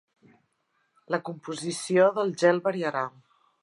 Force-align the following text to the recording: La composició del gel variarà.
La 1.15 1.21
composició 1.29 2.09
del 2.19 2.37
gel 2.45 2.67
variarà. 2.69 3.09